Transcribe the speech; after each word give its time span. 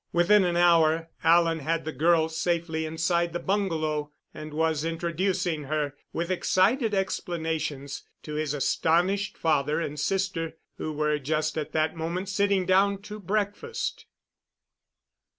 Within 0.11 0.43
an 0.45 0.57
hour 0.57 1.09
Alan 1.23 1.59
had 1.59 1.85
the 1.85 1.91
girl 1.91 2.27
safely 2.27 2.87
inside 2.87 3.33
the 3.33 3.39
bungalow, 3.39 4.11
and 4.33 4.51
was 4.51 4.83
introducing 4.83 5.65
her, 5.65 5.93
with 6.11 6.31
excited 6.31 6.95
explanations, 6.95 8.01
to 8.23 8.33
his 8.33 8.55
astonished 8.55 9.37
father 9.37 9.79
and 9.79 9.99
sister, 9.99 10.57
who 10.79 10.91
were 10.91 11.19
just 11.19 11.55
at 11.55 11.71
that 11.73 11.95
moment 11.95 12.29
sitting 12.29 12.65
down 12.65 12.99
to 13.03 13.19
breakfast. 13.19 14.07